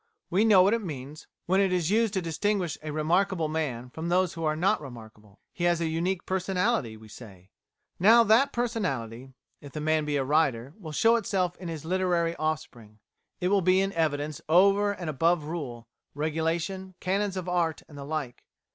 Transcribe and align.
We 0.31 0.45
know 0.45 0.63
what 0.63 0.73
it 0.73 0.81
means 0.83 1.27
when 1.45 1.61
it 1.61 1.71
is 1.71 1.91
used 1.91 2.15
to 2.15 2.23
distinguish 2.23 2.75
a 2.81 2.89
remarkable 2.89 3.47
man 3.47 3.91
from 3.91 4.09
those 4.09 4.33
who 4.33 4.43
are 4.43 4.55
not 4.55 4.81
remarkable. 4.81 5.41
"He 5.53 5.65
has 5.65 5.79
a 5.79 5.85
unique 5.85 6.25
personality," 6.25 6.97
we 6.97 7.07
say. 7.07 7.51
Now 7.99 8.23
that 8.23 8.51
personality 8.51 9.35
if 9.61 9.73
the 9.73 9.79
man 9.79 10.03
be 10.05 10.17
a 10.17 10.23
writer 10.23 10.73
will 10.79 10.91
show 10.91 11.17
itself 11.17 11.55
in 11.57 11.67
his 11.67 11.85
literary 11.85 12.35
offspring. 12.37 12.97
It 13.39 13.49
will 13.49 13.61
be 13.61 13.79
in 13.79 13.93
evidence 13.93 14.41
over 14.49 14.91
and 14.91 15.07
above 15.07 15.43
rule, 15.43 15.87
regulation, 16.15 16.95
canons 16.99 17.37
of 17.37 17.47
art, 17.47 17.83
and 17.87 17.95
the 17.95 18.03
like. 18.03 18.43